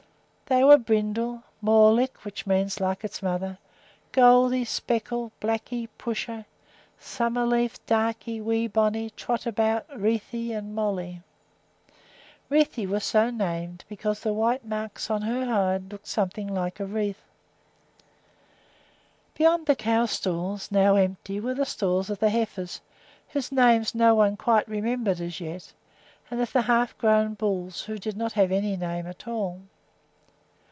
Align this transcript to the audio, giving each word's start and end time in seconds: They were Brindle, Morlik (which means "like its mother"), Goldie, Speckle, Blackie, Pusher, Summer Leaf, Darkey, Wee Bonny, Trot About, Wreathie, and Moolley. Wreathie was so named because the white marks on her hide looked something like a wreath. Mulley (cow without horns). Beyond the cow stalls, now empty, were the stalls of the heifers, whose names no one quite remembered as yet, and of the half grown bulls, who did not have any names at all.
They 0.47 0.65
were 0.65 0.77
Brindle, 0.77 1.43
Morlik 1.63 2.25
(which 2.25 2.45
means 2.45 2.81
"like 2.81 3.05
its 3.05 3.23
mother"), 3.23 3.57
Goldie, 4.11 4.65
Speckle, 4.65 5.31
Blackie, 5.39 5.87
Pusher, 5.97 6.45
Summer 6.99 7.45
Leaf, 7.45 7.77
Darkey, 7.85 8.41
Wee 8.41 8.67
Bonny, 8.67 9.11
Trot 9.11 9.45
About, 9.45 9.87
Wreathie, 9.97 10.51
and 10.51 10.75
Moolley. 10.75 11.21
Wreathie 12.49 12.85
was 12.85 13.05
so 13.05 13.29
named 13.29 13.85
because 13.87 14.19
the 14.19 14.33
white 14.33 14.65
marks 14.67 15.09
on 15.09 15.21
her 15.21 15.45
hide 15.45 15.89
looked 15.89 16.07
something 16.07 16.49
like 16.49 16.81
a 16.81 16.85
wreath. 16.85 17.23
Mulley 19.37 19.37
(cow 19.37 19.37
without 19.37 19.37
horns). 19.37 19.37
Beyond 19.57 19.65
the 19.67 19.75
cow 19.81 20.05
stalls, 20.05 20.69
now 20.69 20.95
empty, 20.97 21.39
were 21.39 21.55
the 21.55 21.65
stalls 21.65 22.09
of 22.09 22.19
the 22.19 22.29
heifers, 22.29 22.81
whose 23.29 23.53
names 23.53 23.95
no 23.95 24.15
one 24.15 24.35
quite 24.35 24.67
remembered 24.67 25.21
as 25.21 25.39
yet, 25.39 25.71
and 26.29 26.41
of 26.41 26.51
the 26.51 26.63
half 26.63 26.97
grown 26.97 27.35
bulls, 27.35 27.83
who 27.83 27.97
did 27.97 28.17
not 28.17 28.33
have 28.33 28.51
any 28.51 28.75
names 28.75 29.07
at 29.07 29.29
all. 29.29 29.61